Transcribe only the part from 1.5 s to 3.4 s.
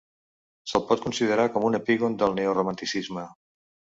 com un epígon del neoromanticisme.